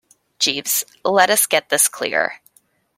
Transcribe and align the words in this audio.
Jeeves, 0.39 0.83
let 1.05 1.29
us 1.29 1.45
get 1.45 1.69
this 1.69 1.87
clear. 1.87 2.41